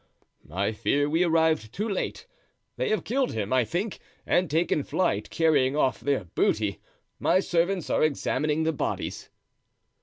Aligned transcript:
"I 0.49 0.71
fear 0.71 1.07
we 1.07 1.23
arrived 1.23 1.71
too 1.71 1.87
late. 1.87 2.25
They 2.75 2.89
have 2.89 3.03
killed 3.03 3.29
them, 3.37 3.53
I 3.53 3.63
think, 3.63 3.99
and 4.25 4.49
taken 4.49 4.81
flight, 4.81 5.29
carrying 5.29 5.75
off 5.75 5.99
their 5.99 6.23
booty. 6.23 6.79
My 7.19 7.39
servants 7.39 7.87
are 7.91 8.01
examining 8.03 8.63
the 8.63 8.73
bodies." 8.73 9.29